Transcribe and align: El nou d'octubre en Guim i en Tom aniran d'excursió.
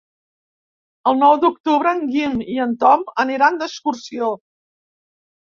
El 1.11 1.19
nou 1.23 1.35
d'octubre 1.43 1.93
en 1.97 2.01
Guim 2.15 2.33
i 2.55 2.57
en 2.65 2.73
Tom 2.85 3.05
aniran 3.25 3.61
d'excursió. 3.63 4.31